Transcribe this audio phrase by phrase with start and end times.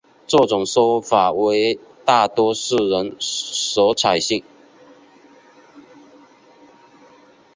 [0.25, 4.43] 这种说法为大多数人所采信。